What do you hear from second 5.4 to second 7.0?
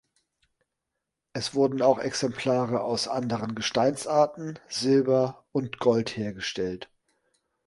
und Gold hergestellt.